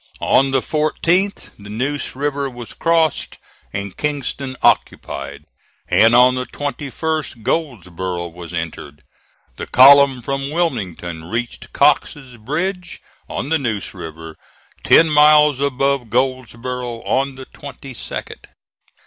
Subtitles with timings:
[0.19, 3.37] On the 14th the Neuse River was crossed
[3.71, 5.43] and Kinston occupied,
[5.87, 9.03] and on the 21st Goldsboro' was entered.
[9.57, 14.37] The column from Wilmington reached Cox's Bridge, on the Neuse River,
[14.83, 18.37] ten miles above Goldsboro', on the 22d.